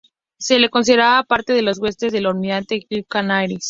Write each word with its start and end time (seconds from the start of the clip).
Se 0.39 0.57
le 0.57 0.71
consideraba 0.71 1.21
parte 1.25 1.53
de 1.53 1.61
las 1.61 1.77
huestes 1.79 2.11
del 2.11 2.25
Almirante 2.25 2.87
Wilhelm 2.89 3.05
Canaris. 3.07 3.59